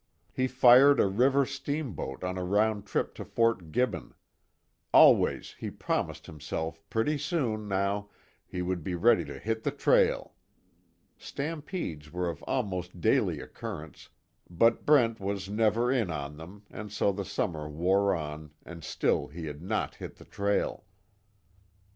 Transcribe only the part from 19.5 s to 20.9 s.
not hit the trail.